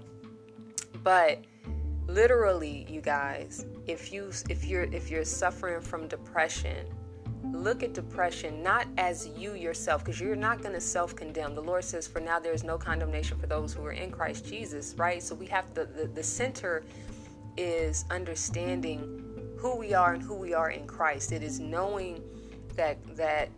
But 1.04 1.44
literally, 2.08 2.88
you 2.90 3.02
guys, 3.02 3.66
if 3.86 4.12
you 4.12 4.32
if 4.50 4.66
you're 4.66 4.84
if 4.84 5.12
you're 5.12 5.26
suffering 5.26 5.82
from 5.82 6.08
depression 6.08 6.88
look 7.52 7.84
at 7.84 7.94
depression 7.94 8.64
not 8.64 8.88
as 8.98 9.28
you 9.38 9.54
yourself, 9.54 10.04
because 10.04 10.20
you're 10.20 10.36
not 10.36 10.62
going 10.62 10.74
to 10.74 10.82
self 10.82 11.16
condemn. 11.16 11.56
The 11.56 11.62
Lord 11.62 11.84
says, 11.84 12.08
For 12.08 12.20
now 12.20 12.40
there 12.40 12.54
is 12.54 12.64
no 12.64 12.78
condemnation 12.78 13.38
for 13.38 13.48
those 13.48 13.74
who 13.74 13.86
are 13.86 13.92
in 13.92 14.12
Christ 14.12 14.46
Jesus, 14.46 14.96
right? 14.98 15.22
So 15.22 15.36
we 15.36 15.46
have 15.48 15.74
to, 15.76 15.86
the, 15.86 16.08
the 16.08 16.24
center 16.24 16.84
is 17.58 18.06
understanding 18.10 19.22
who 19.58 19.76
we 19.76 19.94
are 19.94 20.14
and 20.14 20.22
who 20.22 20.36
we 20.36 20.54
are 20.54 20.70
in 20.70 20.86
Christ. 20.86 21.32
It 21.32 21.44
is 21.44 21.60
knowing 21.60 22.22
that, 22.76 22.98
that 23.16 23.50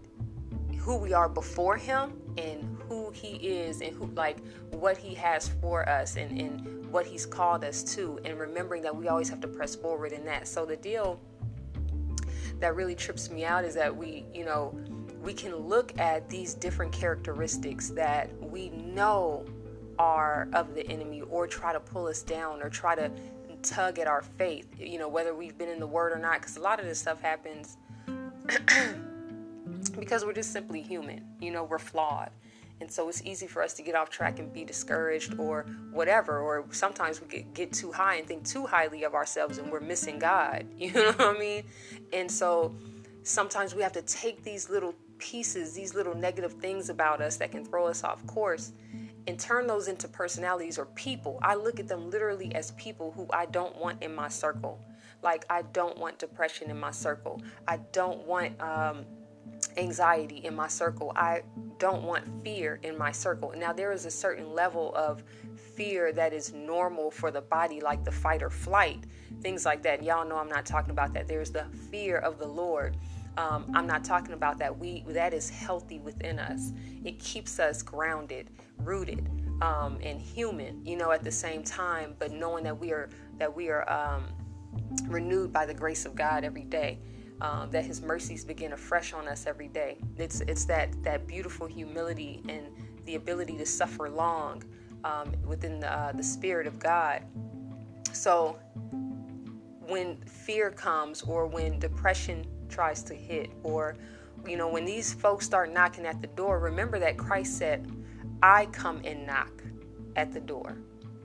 who 0.78 0.98
we 0.98 1.14
are 1.14 1.28
before 1.28 1.76
Him 1.76 2.14
and 2.38 2.78
who 2.88 3.12
He 3.12 3.36
is 3.36 3.82
and 3.82 3.96
who, 3.96 4.08
like, 4.08 4.38
what 4.72 4.98
He 4.98 5.14
has 5.16 5.50
for 5.62 5.88
us 5.90 6.16
and, 6.16 6.40
and 6.40 6.92
what 6.92 7.06
He's 7.06 7.26
called 7.26 7.64
us 7.64 7.84
to, 7.96 8.20
and 8.24 8.40
remembering 8.40 8.82
that 8.84 8.96
we 8.96 9.08
always 9.08 9.30
have 9.30 9.42
to 9.42 9.48
press 9.48 9.76
forward 9.76 10.12
in 10.12 10.24
that. 10.26 10.48
So 10.48 10.66
the 10.66 10.78
deal 10.78 11.20
that 12.60 12.76
really 12.76 12.96
trips 12.96 13.30
me 13.30 13.46
out 13.46 13.64
is 13.64 13.76
that 13.76 13.96
we, 13.96 14.26
you 14.34 14.46
know, 14.46 14.78
we 15.22 15.34
can 15.34 15.56
look 15.56 15.98
at 16.00 16.30
these 16.30 16.54
different 16.54 16.92
characteristics 16.92 17.90
that 17.90 18.30
we 18.42 18.70
know 18.70 19.46
are 20.00 20.48
of 20.54 20.74
the 20.76 20.88
enemy 20.90 21.22
or 21.30 21.48
try 21.48 21.74
to 21.74 21.80
pull 21.80 22.08
us 22.08 22.22
down 22.22 22.62
or 22.62 22.70
try 22.70 22.96
to 22.96 23.12
tug 23.64 24.00
at 24.00 24.08
our 24.08 24.22
faith, 24.22 24.68
you 24.80 25.00
know, 25.00 25.08
whether 25.08 25.34
we've 25.34 25.58
been 25.58 25.70
in 25.70 25.80
the 25.80 25.88
word 25.88 26.14
or 26.14 26.20
not, 26.20 26.40
because 26.40 26.58
a 26.58 26.62
lot 26.62 26.80
of 26.80 26.86
this 26.86 27.00
stuff 27.00 27.22
happens 27.22 27.78
because 30.00 30.26
we're 30.26 30.34
just 30.34 30.54
simply 30.54 30.82
human, 30.82 31.26
you 31.42 31.52
know, 31.52 31.64
we're 31.64 31.80
flawed. 31.80 32.30
And 32.80 32.92
so 32.92 33.10
it's 33.10 33.24
easy 33.24 33.48
for 33.48 33.64
us 33.64 33.74
to 33.76 33.82
get 33.82 33.96
off 33.96 34.10
track 34.10 34.40
and 34.40 34.54
be 34.54 34.64
discouraged 34.64 35.40
or 35.40 35.66
whatever. 35.92 36.40
Or 36.40 36.66
sometimes 36.72 37.22
we 37.22 37.28
get, 37.28 37.54
get 37.54 37.74
too 37.74 37.92
high 37.92 38.16
and 38.16 38.28
think 38.28 38.46
too 38.46 38.66
highly 38.66 39.04
of 39.04 39.16
ourselves 39.16 39.58
and 39.58 39.72
we're 39.72 39.80
missing 39.80 40.20
God. 40.20 40.66
You 40.78 40.94
know 40.94 41.12
what 41.12 41.36
I 41.36 41.40
mean? 41.40 41.64
And 42.14 42.32
so 42.32 42.76
sometimes 43.24 43.76
we 43.76 43.82
have 43.82 43.92
to 43.94 44.02
take 44.04 44.44
these 44.44 44.70
little 44.70 44.94
pieces, 45.18 45.74
these 45.74 45.94
little 45.96 46.16
negative 46.16 46.54
things 46.54 46.90
about 46.90 47.20
us 47.22 47.38
that 47.38 47.52
can 47.52 47.66
throw 47.66 47.88
us 47.88 48.04
off 48.04 48.26
course 48.28 48.72
and 49.28 49.38
turn 49.38 49.68
those 49.68 49.88
into 49.88 50.08
personalities 50.08 50.78
or 50.78 50.86
people. 50.86 51.40
I 51.42 51.56
look 51.56 51.80
at 51.80 51.88
them 51.88 52.10
literally 52.10 52.54
as 52.56 52.72
people 52.72 53.12
who 53.12 53.28
I 53.32 53.46
don't 53.48 53.76
want 53.78 54.02
in 54.02 54.16
my 54.16 54.30
circle. 54.30 54.80
Like, 55.22 55.46
I 55.50 55.64
don't 55.74 55.98
want 55.98 56.20
depression 56.20 56.70
in 56.70 56.80
my 56.80 56.92
circle. 56.92 57.42
I 57.68 57.78
don't 57.92 58.26
want, 58.26 58.60
um, 58.62 59.06
anxiety 59.78 60.38
in 60.38 60.56
my 60.56 60.68
circle. 60.68 61.14
I 61.16 61.44
don't 61.78 62.04
want 62.04 62.26
fear 62.44 62.80
in 62.84 62.98
my 62.98 63.12
circle. 63.12 63.54
Now, 63.56 63.74
there 63.74 63.92
is 63.92 64.06
a 64.06 64.12
certain 64.12 64.54
level 64.54 64.94
of 64.96 65.24
fear 65.76 66.12
that 66.14 66.34
is 66.34 66.54
normal 66.54 67.12
for 67.12 67.32
the 67.32 67.42
body, 67.42 67.80
like 67.80 68.04
the 68.04 68.12
fight 68.12 68.42
or 68.42 68.50
flight, 68.50 69.06
things 69.42 69.66
like 69.66 69.84
that. 69.84 70.04
Y'all 70.04 70.28
know 70.28 70.38
I'm 70.38 70.50
not 70.50 70.66
talking 70.66 70.92
about 70.92 71.14
that. 71.14 71.28
There's 71.28 71.52
the 71.52 71.66
fear 71.92 72.18
of 72.18 72.40
the 72.40 72.48
Lord. 72.48 72.98
Um, 73.38 73.72
I'm 73.76 73.86
not 73.86 74.04
talking 74.04 74.34
about 74.34 74.58
that. 74.58 74.76
We 74.76 75.04
that 75.10 75.32
is 75.32 75.48
healthy 75.48 76.00
within 76.00 76.40
us. 76.40 76.74
It 77.06 77.20
keeps 77.20 77.60
us 77.60 77.84
grounded, 77.84 78.50
rooted, 78.80 79.30
um, 79.62 80.00
and 80.02 80.20
human. 80.20 80.84
You 80.84 80.98
know, 80.98 81.12
at 81.12 81.24
the 81.24 81.32
same 81.32 81.62
time, 81.62 82.16
but 82.18 82.32
knowing 82.32 82.64
that 82.64 82.78
we 82.78 82.92
are 82.92 83.10
that 83.38 83.56
we 83.56 83.70
are 83.70 83.88
um, 83.88 84.26
renewed 85.04 85.54
by 85.54 85.68
the 85.68 85.74
grace 85.74 86.06
of 86.06 86.16
God 86.16 86.44
every 86.44 86.64
day 86.64 86.98
um, 87.42 87.70
that 87.72 87.86
His 87.86 88.02
mercies 88.02 88.44
begin 88.44 88.74
afresh 88.74 89.14
on 89.14 89.28
us 89.28 89.46
every 89.46 89.68
day. 89.68 89.98
It's 90.18 90.42
it's 90.42 90.66
that 90.66 90.92
that 91.04 91.28
beautiful 91.28 91.68
humility 91.68 92.42
and 92.50 92.68
the 93.06 93.16
ability 93.16 93.58
to 93.58 93.66
suffer 93.66 94.10
long 94.10 94.64
um, 95.04 95.34
within 95.46 95.80
the, 95.80 95.92
uh, 95.92 96.12
the 96.12 96.24
Spirit 96.24 96.68
of 96.68 96.80
God. 96.80 97.24
So 98.12 98.60
when 99.88 100.18
fear 100.26 100.72
comes, 100.72 101.22
or 101.22 101.46
when 101.46 101.80
depression 101.80 102.46
tries 102.70 103.04
to 103.04 103.14
hit, 103.14 103.52
or 103.64 103.96
you 104.46 104.58
know 104.58 104.68
when 104.68 104.86
these 104.86 105.14
folks 105.14 105.46
start 105.46 105.72
knocking 105.72 106.06
at 106.06 106.22
the 106.22 106.28
door, 106.28 106.60
remember 106.60 107.00
that 107.00 107.18
Christ 107.18 107.58
said, 107.58 107.90
"I 108.42 108.66
come 108.68 109.02
and 109.04 109.26
knock 109.26 109.64
at 110.16 110.34
the 110.34 110.40
door." 110.40 110.78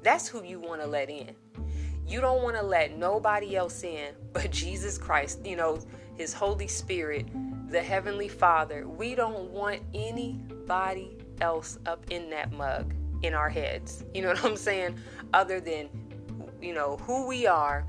That's 0.02 0.28
who 0.28 0.42
you 0.44 0.58
want 0.58 0.80
to 0.80 0.86
let 0.86 1.08
in. 1.08 1.34
You 2.06 2.20
don't 2.20 2.42
want 2.42 2.56
to 2.56 2.62
let 2.62 2.96
nobody 2.98 3.56
else 3.56 3.84
in 3.84 4.14
but 4.32 4.50
Jesus 4.50 4.98
Christ. 4.98 5.44
You 5.44 5.56
know, 5.56 5.80
his 6.22 6.32
Holy 6.32 6.68
Spirit, 6.68 7.26
the 7.68 7.82
Heavenly 7.82 8.28
Father. 8.28 8.86
We 8.86 9.16
don't 9.16 9.50
want 9.50 9.82
anybody 9.92 11.18
else 11.40 11.80
up 11.84 12.06
in 12.10 12.30
that 12.30 12.52
mug 12.52 12.94
in 13.22 13.34
our 13.34 13.48
heads. 13.48 14.04
You 14.14 14.22
know 14.22 14.28
what 14.34 14.44
I'm 14.44 14.56
saying? 14.56 14.98
Other 15.34 15.58
than, 15.58 15.88
you 16.60 16.74
know, 16.74 16.96
who 16.98 17.26
we 17.26 17.48
are, 17.48 17.84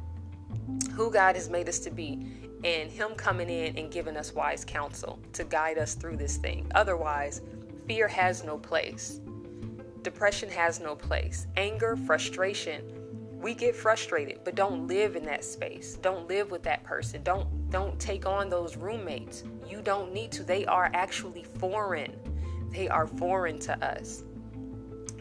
who 0.93 1.11
God 1.11 1.35
has 1.35 1.47
made 1.47 1.69
us 1.69 1.77
to 1.81 1.91
be, 1.91 2.25
and 2.63 2.89
Him 2.89 3.13
coming 3.13 3.51
in 3.51 3.77
and 3.77 3.91
giving 3.91 4.17
us 4.17 4.33
wise 4.33 4.65
counsel 4.65 5.19
to 5.33 5.43
guide 5.43 5.77
us 5.77 5.93
through 5.93 6.17
this 6.17 6.37
thing. 6.37 6.65
Otherwise, 6.73 7.41
fear 7.87 8.07
has 8.07 8.43
no 8.43 8.57
place. 8.57 9.21
depression 10.01 10.49
has 10.49 10.79
no 10.79 10.95
place. 10.95 11.45
Anger, 11.55 11.95
frustration, 11.95 12.81
we 13.43 13.53
get 13.53 13.75
frustrated, 13.75 14.39
but 14.45 14.55
don't 14.55 14.87
live 14.87 15.17
in 15.17 15.25
that 15.25 15.43
space. 15.43 15.95
Don't 16.01 16.27
live 16.29 16.49
with 16.49 16.63
that 16.63 16.83
person. 16.83 17.21
Don't 17.23 17.69
don't 17.69 17.99
take 17.99 18.25
on 18.25 18.49
those 18.49 18.77
roommates. 18.77 19.43
You 19.69 19.81
don't 19.81 20.13
need 20.13 20.31
to. 20.31 20.43
They 20.43 20.65
are 20.65 20.89
actually 20.93 21.43
foreign. 21.43 22.15
They 22.71 22.87
are 22.87 23.05
foreign 23.05 23.59
to 23.59 23.85
us. 23.85 24.23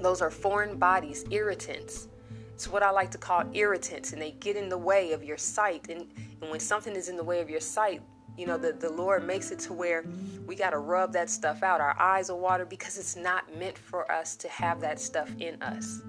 Those 0.01 0.23
are 0.23 0.31
foreign 0.31 0.79
bodies, 0.79 1.25
irritants. 1.31 2.09
It's 2.55 2.69
what 2.69 2.83
I 2.83 2.91
like 2.91 3.11
to 3.11 3.19
call 3.19 3.45
irritants, 3.55 4.13
and 4.13 4.23
they 4.23 4.33
get 4.33 4.57
in 4.57 4.69
the 4.69 4.79
way 4.79 5.13
of 5.13 5.25
your 5.25 5.39
sight. 5.39 5.89
And, 5.89 6.07
and 6.41 6.51
when 6.51 6.61
something 6.61 6.95
is 6.95 7.09
in 7.09 7.17
the 7.17 7.25
way 7.25 7.41
of 7.41 7.51
your 7.51 7.61
sight, 7.61 8.03
you 8.37 8.47
know, 8.47 8.57
the, 8.57 8.73
the 8.73 8.91
Lord 8.91 9.27
makes 9.27 9.51
it 9.51 9.59
to 9.61 9.73
where 9.73 10.05
we 10.47 10.55
got 10.55 10.71
to 10.71 10.79
rub 10.79 11.13
that 11.13 11.29
stuff 11.29 11.63
out. 11.63 11.81
Our 11.81 11.99
eyes 12.01 12.31
are 12.31 12.37
water 12.37 12.65
because 12.65 12.99
it's 12.99 13.17
not 13.17 13.55
meant 13.57 13.77
for 13.77 14.11
us 14.11 14.37
to 14.37 14.49
have 14.49 14.81
that 14.81 15.01
stuff 15.01 15.31
in 15.39 15.61
us. 15.63 16.03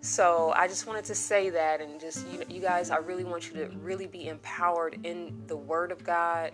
So 0.00 0.52
I 0.56 0.66
just 0.66 0.86
wanted 0.86 1.04
to 1.06 1.14
say 1.14 1.50
that, 1.50 1.80
and 1.80 2.00
just 2.00 2.26
you, 2.28 2.42
you 2.48 2.60
guys, 2.60 2.90
I 2.90 2.96
really 2.96 3.24
want 3.24 3.48
you 3.48 3.54
to 3.54 3.66
really 3.78 4.06
be 4.06 4.28
empowered 4.28 4.98
in 5.04 5.42
the 5.46 5.56
Word 5.56 5.92
of 5.92 6.02
God, 6.02 6.52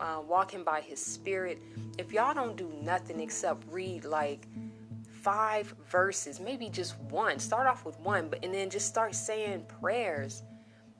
uh, 0.00 0.22
walking 0.26 0.64
by 0.64 0.80
His 0.80 1.04
Spirit. 1.04 1.60
If 1.98 2.12
y'all 2.12 2.34
don't 2.34 2.56
do 2.56 2.72
nothing 2.82 3.20
except 3.20 3.64
read 3.70 4.04
like 4.04 4.46
five 5.10 5.74
verses, 5.90 6.40
maybe 6.40 6.70
just 6.70 6.98
one, 7.00 7.38
start 7.38 7.66
off 7.66 7.84
with 7.84 7.98
one, 8.00 8.28
but 8.28 8.42
and 8.44 8.54
then 8.54 8.70
just 8.70 8.86
start 8.86 9.14
saying 9.14 9.66
prayers 9.80 10.42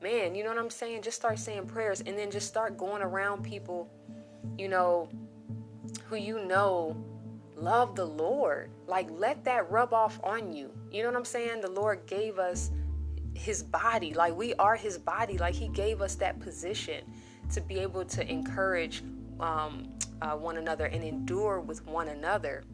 man, 0.03 0.35
you 0.35 0.45
know 0.45 0.51
what 0.51 0.59
I'm 0.59 0.71
saying? 0.71 1.03
Just 1.03 1.17
start 1.17 1.39
saying 1.39 1.67
prayers 1.67 2.01
and 2.01 2.19
then 2.19 2.31
just 2.31 2.47
start 2.47 2.77
going 2.77 3.03
around 3.03 3.43
people, 3.43 3.91
you 4.59 4.69
know, 4.69 5.09
who 6.09 6.17
you 6.17 6.45
know 6.45 6.97
love 7.57 7.97
the 7.97 8.05
Lord. 8.05 8.71
Like, 8.87 9.09
let 9.11 9.45
that 9.45 9.71
rub 9.71 9.93
off 9.93 10.21
on 10.23 10.53
you. 10.53 10.71
You 10.91 11.03
know 11.03 11.09
what 11.09 11.17
I'm 11.17 11.25
saying? 11.25 11.63
The 11.63 11.71
Lord 11.71 12.07
gave 12.07 12.39
us 12.39 12.71
his 13.35 13.63
body. 13.63 14.15
Like, 14.15 14.37
we 14.37 14.55
are 14.55 14.77
his 14.77 14.99
body. 14.99 15.39
Like, 15.39 15.55
he 15.55 15.69
gave 15.69 16.01
us 16.01 16.15
that 16.17 16.39
position 16.39 17.05
to 17.53 17.61
be 17.61 17.79
able 17.79 18.05
to 18.05 18.31
encourage 18.31 19.03
um, 19.41 19.89
uh, 20.23 20.37
one 20.37 20.59
another 20.59 20.87
and 20.87 21.03
endure 21.03 21.61
with 21.61 21.85
one 21.87 22.09
another. 22.09 22.65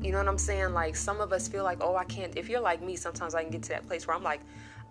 You 0.00 0.12
know 0.12 0.18
what 0.18 0.28
I'm 0.28 0.38
saying? 0.38 0.72
Like, 0.72 0.96
some 0.96 1.20
of 1.20 1.32
us 1.32 1.48
feel 1.48 1.64
like, 1.64 1.78
oh, 1.82 1.96
I 1.96 2.04
can't. 2.04 2.36
If 2.36 2.48
you're 2.48 2.60
like 2.60 2.82
me, 2.82 2.96
sometimes 2.96 3.34
I 3.34 3.42
can 3.42 3.50
get 3.50 3.62
to 3.64 3.68
that 3.70 3.86
place 3.86 4.06
where 4.06 4.16
I'm 4.16 4.22
like, 4.22 4.40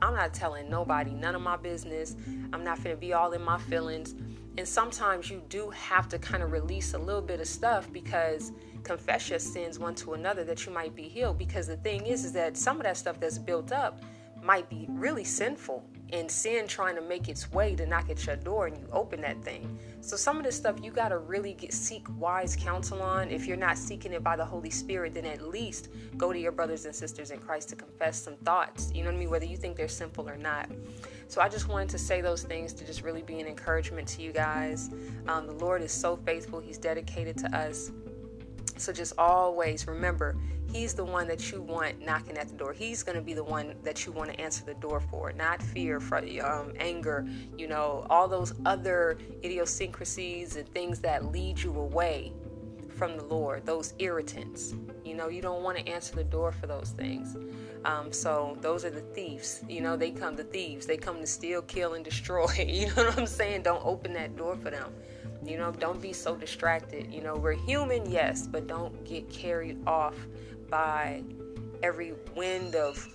I'm 0.02 0.16
not 0.16 0.34
telling 0.34 0.70
nobody 0.70 1.12
none 1.12 1.36
of 1.36 1.42
my 1.42 1.58
business. 1.58 2.16
I'm 2.54 2.64
not 2.64 2.82
going 2.84 2.96
to 2.96 3.00
be 3.00 3.14
all 3.14 3.32
in 3.34 3.42
my 3.42 3.58
feelings. 3.58 4.16
And 4.60 4.68
sometimes 4.68 5.30
you 5.30 5.42
do 5.48 5.70
have 5.70 6.10
to 6.10 6.20
kind 6.20 6.44
of 6.44 6.52
release 6.52 6.94
a 6.94 6.98
little 6.98 7.22
bit 7.22 7.40
of 7.40 7.48
stuff 7.48 7.90
because 7.94 8.52
confess 8.84 9.30
your 9.30 9.40
sins 9.40 9.80
one 9.80 9.96
to 9.96 10.16
another 10.16 10.44
that 10.44 10.66
you 10.66 10.74
might 10.74 10.94
be 10.94 11.04
healed. 11.04 11.38
Because 11.38 11.66
the 11.66 11.78
thing 11.78 12.06
is, 12.06 12.26
is 12.26 12.34
that 12.34 12.58
some 12.58 12.76
of 12.76 12.84
that 12.84 12.98
stuff 12.98 13.22
that's 13.22 13.38
built 13.38 13.72
up 13.72 14.04
might 14.44 14.70
be 14.70 14.86
really 14.90 15.24
sinful 15.24 15.86
and 16.12 16.30
sin 16.30 16.68
trying 16.68 16.96
to 16.96 17.02
make 17.02 17.30
its 17.30 17.50
way 17.54 17.74
to 17.74 17.86
knock 17.86 18.10
at 18.10 18.26
your 18.26 18.36
door 18.36 18.68
and 18.68 18.78
you 18.78 18.86
open 18.92 19.22
that 19.22 19.42
thing. 19.44 19.80
So 20.02 20.18
some 20.18 20.38
of 20.38 20.44
this 20.44 20.58
stuff 20.58 20.76
you 20.84 20.92
got 20.92 21.10
to 21.10 21.20
really 21.20 21.54
get 21.54 21.72
seek 21.72 22.06
wise 22.18 22.58
counsel 22.58 23.02
on. 23.02 23.30
If 23.30 23.46
you're 23.46 23.56
not 23.56 23.78
seeking 23.78 24.12
it 24.12 24.24
by 24.24 24.36
the 24.36 24.46
Holy 24.46 24.72
Spirit, 24.72 25.14
then 25.14 25.26
at 25.26 25.42
least 25.42 25.88
go 26.18 26.34
to 26.34 26.40
your 26.40 26.52
brothers 26.52 26.84
and 26.84 26.94
sisters 26.94 27.32
in 27.32 27.40
Christ 27.40 27.70
to 27.70 27.78
confess 27.78 28.22
some 28.22 28.36
thoughts. 28.38 28.92
You 28.94 29.04
know 29.04 29.10
what 29.10 29.16
I 29.16 29.20
mean? 29.20 29.30
Whether 29.30 29.46
you 29.46 29.56
think 29.56 29.78
they're 29.78 29.88
simple 29.88 30.30
or 30.30 30.38
not. 30.38 30.70
So 31.30 31.42
I 31.42 31.48
just 31.48 31.68
wanted 31.68 31.90
to 31.90 32.00
say 32.00 32.22
those 32.22 32.42
things 32.42 32.74
to 32.74 32.86
just 32.86 33.04
really 33.04 33.22
be 33.22 33.40
an 33.40 33.46
encouragement 33.46 34.08
to 34.10 34.24
you 34.24 34.32
guys. 34.32 34.90
Um, 35.28 35.46
the 35.46 35.54
Lord 35.54 35.84
is 35.84 35.92
so 35.92 36.18
faithful. 36.18 36.60
He's 36.60 36.80
dedicated 36.80 37.38
to 37.38 37.56
us. 37.56 37.92
So 38.78 38.92
just 38.92 39.14
always 39.18 39.88
remember, 39.88 40.36
He's 40.72 40.94
the 40.94 41.04
one 41.04 41.28
that 41.28 41.52
you 41.52 41.62
want 41.62 42.04
knocking 42.04 42.38
at 42.38 42.48
the 42.48 42.56
door. 42.56 42.74
He's 42.74 43.02
going 43.02 43.16
to 43.16 43.22
be 43.22 43.34
the 43.34 43.44
one 43.44 43.76
that 43.84 44.06
you 44.06 44.12
want 44.12 44.32
to 44.32 44.40
answer 44.40 44.64
the 44.66 44.76
door 44.76 45.00
for, 45.00 45.32
not 45.34 45.62
fear, 45.62 46.00
um, 46.44 46.74
anger, 46.80 47.28
you 47.58 47.68
know, 47.68 48.06
all 48.10 48.28
those 48.28 48.54
other 48.66 49.18
idiosyncrasies 49.44 50.56
and 50.58 50.70
things 50.70 51.00
that 51.00 51.32
lead 51.32 51.60
you 51.60 51.76
away 51.76 52.34
from 52.96 53.18
the 53.18 53.24
Lord, 53.24 53.66
those 53.66 53.94
irritants. 53.98 54.76
You 55.04 55.16
know, 55.16 55.28
you 55.28 55.42
don't 55.42 55.64
want 55.64 55.78
to 55.78 55.88
answer 55.88 56.16
the 56.16 56.24
door 56.24 56.52
for 56.52 56.68
those 56.68 56.90
things. 56.90 57.36
Um, 57.86 58.12
so 58.12 58.58
those 58.62 58.84
are 58.84 58.90
the 58.90 59.02
thieves. 59.02 59.64
You 59.68 59.82
know, 59.82 59.96
they 59.96 60.12
come 60.12 60.36
the 60.36 60.44
thieves. 60.44 60.86
They 60.86 60.98
come 60.98 61.20
to 61.20 61.28
steal, 61.28 61.62
kill, 61.62 61.94
and 61.94 62.04
destroy. 62.04 62.48
You 62.68 62.88
know 62.88 63.06
what 63.06 63.18
I'm 63.18 63.28
saying? 63.28 63.64
Don't 63.64 63.86
open 63.86 64.14
that 64.14 64.36
door 64.36 64.56
for 64.58 64.70
them. 64.70 64.94
You 65.46 65.58
know, 65.58 65.72
don't 65.72 66.02
be 66.02 66.14
so 66.14 66.36
distracted. 66.36 67.12
You 67.14 67.22
know, 67.22 67.36
we're 67.36 67.54
human, 67.54 68.10
yes, 68.10 68.48
but 68.48 68.68
don't 68.68 69.04
get 69.06 69.30
carried 69.30 69.78
off 69.88 70.16
by 70.70 71.24
every 71.82 72.14
wind 72.36 72.76
of 72.76 73.08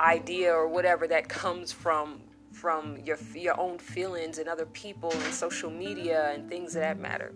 idea 0.00 0.52
or 0.52 0.68
whatever 0.68 1.06
that 1.08 1.28
comes 1.28 1.72
from 1.72 2.20
from 2.52 2.96
your 3.04 3.18
your 3.34 3.58
own 3.60 3.78
feelings 3.78 4.38
and 4.38 4.48
other 4.48 4.66
people 4.66 5.12
and 5.12 5.34
social 5.34 5.70
media 5.70 6.30
and 6.32 6.48
things 6.48 6.74
of 6.74 6.80
that 6.80 6.98
matter. 6.98 7.34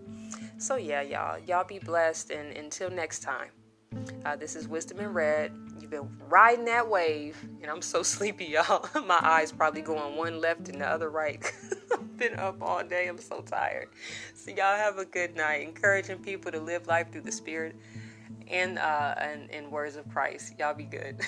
So 0.57 0.75
yeah, 0.75 1.01
y'all, 1.01 1.39
y'all 1.39 1.63
be 1.63 1.79
blessed 1.79 2.31
and 2.31 2.55
until 2.57 2.89
next 2.89 3.19
time. 3.19 3.49
Uh, 4.25 4.35
this 4.35 4.55
is 4.55 4.67
Wisdom 4.67 4.99
in 4.99 5.11
Red. 5.13 5.51
Been 5.91 6.07
riding 6.29 6.63
that 6.65 6.87
wave, 6.89 7.37
and 7.61 7.69
I'm 7.69 7.81
so 7.81 8.01
sleepy, 8.15 8.45
y'all. 8.45 8.87
My 9.05 9.19
eyes 9.21 9.51
probably 9.51 9.81
going 9.81 10.15
one 10.15 10.39
left 10.39 10.69
and 10.69 10.79
the 10.79 10.87
other 10.87 11.09
right. 11.09 11.43
I've 11.91 12.17
been 12.17 12.39
up 12.39 12.61
all 12.61 12.81
day. 12.81 13.07
I'm 13.07 13.17
so 13.17 13.41
tired. 13.41 13.89
So 14.33 14.51
y'all 14.51 14.77
have 14.77 14.99
a 14.99 15.05
good 15.05 15.35
night. 15.35 15.67
Encouraging 15.67 16.19
people 16.19 16.49
to 16.53 16.61
live 16.61 16.87
life 16.87 17.11
through 17.11 17.23
the 17.23 17.31
Spirit 17.33 17.75
and 18.47 18.79
uh, 18.79 19.15
and, 19.17 19.51
and 19.51 19.69
words 19.69 19.97
of 19.97 20.07
Christ. 20.07 20.53
Y'all 20.57 20.73
be 20.73 20.85
good. 20.85 21.19